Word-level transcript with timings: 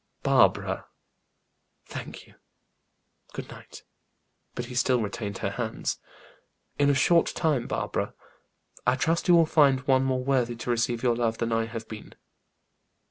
"Barbara!" 0.23 0.87
"Thank 1.85 2.25
you. 2.25 2.33
Good 3.33 3.49
night." 3.51 3.83
But 4.55 4.65
he 4.65 4.73
still 4.73 4.99
retained 4.99 5.37
her 5.37 5.51
hands. 5.51 5.99
"In 6.79 6.89
a 6.89 6.95
short 6.95 7.27
time, 7.27 7.67
Barbara, 7.67 8.15
I 8.87 8.95
trust 8.95 9.27
you 9.27 9.35
will 9.35 9.45
find 9.45 9.81
one 9.81 10.03
more 10.03 10.23
worthy 10.23 10.55
to 10.55 10.71
receive 10.71 11.03
your 11.03 11.15
love 11.15 11.37
than 11.37 11.51
I 11.51 11.65
have 11.67 11.87
been." 11.87 12.15